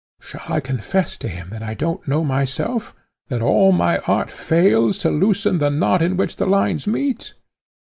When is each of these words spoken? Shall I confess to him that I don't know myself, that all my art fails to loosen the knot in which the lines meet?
Shall 0.19 0.41
I 0.49 0.61
confess 0.61 1.15
to 1.19 1.27
him 1.27 1.49
that 1.51 1.61
I 1.61 1.75
don't 1.75 2.07
know 2.07 2.23
myself, 2.23 2.95
that 3.27 3.43
all 3.43 3.71
my 3.71 3.99
art 4.07 4.31
fails 4.31 4.97
to 4.97 5.11
loosen 5.11 5.59
the 5.59 5.69
knot 5.69 6.01
in 6.01 6.17
which 6.17 6.37
the 6.37 6.47
lines 6.47 6.87
meet? 6.87 7.35